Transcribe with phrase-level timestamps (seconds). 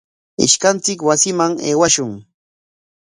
[0.45, 2.11] Ishkanchik wasiman aywashun.